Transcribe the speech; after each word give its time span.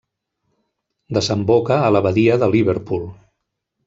Desemboca 1.17 1.77
a 1.89 1.91
la 1.97 2.01
badia 2.05 2.39
de 2.45 2.49
Liverpool. 2.57 3.05